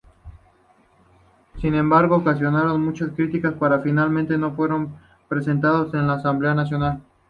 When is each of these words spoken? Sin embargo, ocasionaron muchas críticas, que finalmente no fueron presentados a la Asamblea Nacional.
Sin 1.59 1.75
embargo, 1.75 2.15
ocasionaron 2.15 2.83
muchas 2.83 3.11
críticas, 3.11 3.53
que 3.53 3.79
finalmente 3.83 4.35
no 4.35 4.55
fueron 4.55 4.97
presentados 5.29 5.93
a 5.93 6.01
la 6.01 6.13
Asamblea 6.13 6.55
Nacional. 6.55 7.03